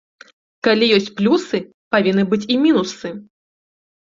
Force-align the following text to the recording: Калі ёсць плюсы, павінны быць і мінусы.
Калі 0.67 0.85
ёсць 0.97 1.11
плюсы, 1.19 1.57
павінны 1.97 2.23
быць 2.33 2.43
і 2.57 2.59
мінусы. 2.65 3.09